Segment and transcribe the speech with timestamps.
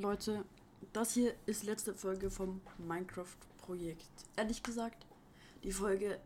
[0.00, 0.44] Leute,
[0.92, 4.08] das hier ist letzte Folge vom Minecraft-Projekt.
[4.36, 5.06] Ehrlich gesagt,
[5.62, 6.20] die Folge.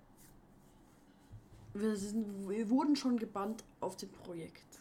[1.72, 4.80] Wir, sind, wir wurden schon gebannt auf dem Projekt.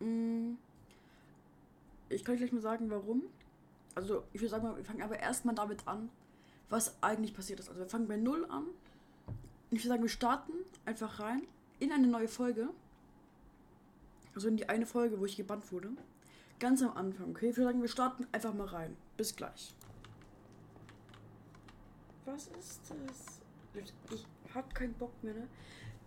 [0.00, 0.54] Mm.
[2.08, 3.22] Ich kann gleich mal sagen, warum.
[3.94, 6.08] Also, ich würde sagen, wir fangen aber erstmal damit an,
[6.70, 7.68] was eigentlich passiert ist.
[7.68, 8.64] Also, wir fangen bei Null an.
[9.70, 10.52] Ich würde sagen, wir starten
[10.86, 11.42] einfach rein
[11.78, 12.70] in eine neue Folge.
[14.34, 15.90] Also in die eine Folge, wo ich gebannt wurde.
[16.58, 17.50] Ganz am Anfang, okay?
[17.50, 18.96] Ich würde sagen, wir starten einfach mal rein.
[19.16, 19.74] Bis gleich.
[22.24, 23.40] Was ist das?
[24.12, 25.48] Ich hab keinen Bock mehr, ne?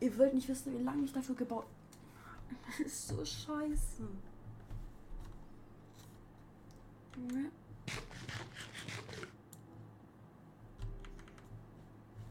[0.01, 1.65] Ihr wollt nicht wissen, wie lange ich dafür gebaut.
[2.67, 4.03] Das ist so scheiße.
[7.15, 7.51] Junge.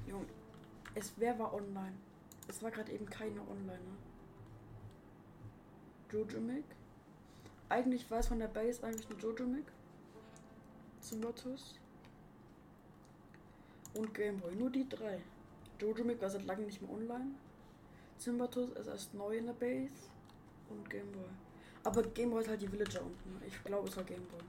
[0.07, 0.27] Junge.
[0.95, 1.95] Es wer war online?
[2.49, 3.97] Es war gerade eben keine online, ne?
[6.13, 6.65] Jojo Mick.
[7.71, 9.67] Eigentlich weiß von der Base eigentlich nur Jojo Mick.
[11.01, 11.77] Zimmertus.
[13.95, 14.55] Und Gameboy.
[14.57, 15.21] Nur die drei.
[15.81, 17.31] Jojo Mick war seit langem nicht mehr online.
[18.19, 19.95] Zimbatus ist erst neu in der Base.
[20.69, 21.25] Und Gameboy.
[21.85, 23.35] Aber Gameboy ist halt die Villager unten.
[23.35, 23.47] Ne?
[23.47, 24.41] Ich glaube, es war Gameboy.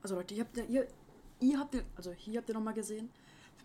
[0.00, 0.86] Also Leute, ihr habt ja, ihr,
[1.40, 3.10] ihr habt ja, also hier habt ihr nochmal gesehen,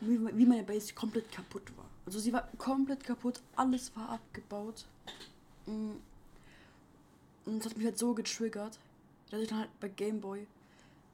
[0.02, 1.86] wie, wie meine Base komplett kaputt war.
[2.06, 4.86] Also sie war komplett kaputt, alles war abgebaut.
[5.68, 5.98] Mm.
[7.50, 8.80] Und es hat mich halt so getriggert,
[9.32, 10.46] dass ich dann halt bei Gameboy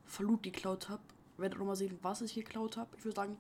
[0.06, 1.02] Verlust geklaut habe.
[1.38, 2.90] Werdet noch mal sehen, was ich geklaut habe.
[2.98, 3.38] Ich würde sagen,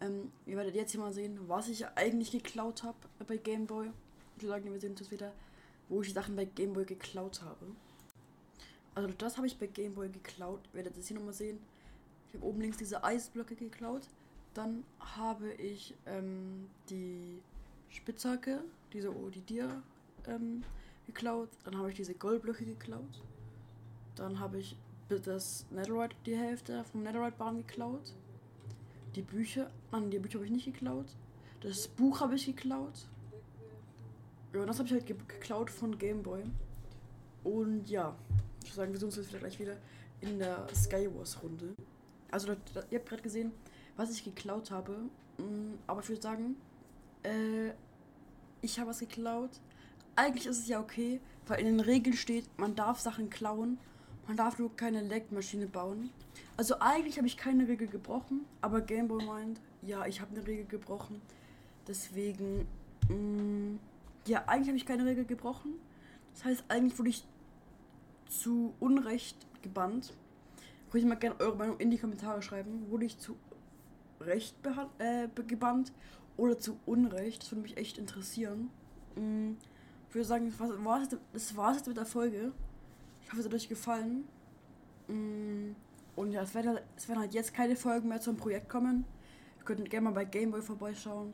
[0.00, 3.90] ähm, ihr werdet jetzt hier mal sehen, was ich eigentlich geklaut habe bei Gameboy.
[4.36, 5.32] Ich würde sagen, wir sehen das wieder,
[5.88, 7.66] wo ich die Sachen bei Gameboy geklaut habe.
[8.94, 10.60] Also das habe ich bei Gameboy geklaut.
[10.72, 11.58] Ihr werdet das hier nochmal sehen.
[12.28, 14.02] Ich habe oben links diese Eisblöcke geklaut.
[14.54, 17.42] Dann habe ich ähm, die
[17.90, 18.62] Spitzhacke,
[18.92, 19.82] diese Odidia,
[20.28, 20.62] ähm,
[21.06, 21.50] geklaut.
[21.64, 23.22] Dann habe ich diese Goldblöcke geklaut.
[24.14, 24.76] Dann habe ich
[25.08, 28.14] das Netherite, die Hälfte vom Netherite-Bahn geklaut.
[29.14, 31.06] Die Bücher, nein, die Bücher habe ich nicht geklaut.
[31.60, 33.06] Das Buch habe ich geklaut.
[34.54, 36.42] Ja, das habe ich halt ge geklaut von Gameboy.
[37.44, 38.14] Und ja,
[38.62, 39.76] ich würde sagen, wir sehen uns jetzt gleich wieder
[40.20, 41.74] in der Skywars-Runde.
[42.30, 43.52] Also, da, da, ihr habt gerade gesehen,
[43.96, 44.96] was ich geklaut habe.
[45.38, 46.56] Mm, aber ich würde sagen,
[47.22, 47.70] äh,
[48.60, 49.50] ich habe was geklaut.
[50.14, 53.78] Eigentlich ist es ja okay, weil in den Regeln steht, man darf Sachen klauen.
[54.26, 56.10] Man darf nur keine Leckmaschine bauen.
[56.56, 60.64] Also eigentlich habe ich keine Regel gebrochen, aber Gameboy meint, ja, ich habe eine Regel
[60.66, 61.20] gebrochen.
[61.88, 62.66] Deswegen,
[63.08, 63.78] mh, mm,
[64.26, 65.72] ja, eigentlich habe ich keine Regel gebrochen.
[66.34, 67.24] Das heißt, eigentlich wurde ich
[68.28, 70.14] zu Unrecht gebannt.
[70.90, 72.90] Könnt ihr mal gerne eure Meinung in die Kommentare schreiben.
[72.90, 73.36] Wurde ich zu
[74.20, 74.54] Recht
[74.98, 75.92] äh, gebannt
[76.36, 77.42] oder zu Unrecht?
[77.42, 78.70] Das würde mich echt interessieren.
[79.16, 79.56] Mhm.
[80.12, 82.52] Ich würde sagen, das das war's jetzt mit der Folge.
[83.22, 84.28] Ich hoffe, es hat euch gefallen.
[85.08, 85.74] Mhm.
[86.16, 89.06] Und ja, es werden, es werden halt jetzt keine Folgen mehr zum Projekt kommen.
[89.56, 91.32] Ihr könnt gerne mal bei Gameboy vorbeischauen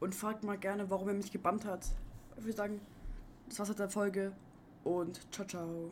[0.00, 1.84] und fragt mal gerne, warum er mich gebannt hat.
[2.38, 2.80] Ich würde sagen,
[3.46, 4.32] das war's mit der Folge
[4.84, 5.90] und ciao, ciao.